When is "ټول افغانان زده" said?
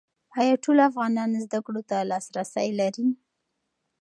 0.63-1.59